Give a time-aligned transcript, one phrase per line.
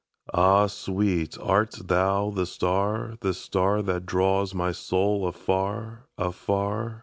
[0.33, 6.99] Ah, sweet, art thou the star, the starThat draws my soul afar, afar?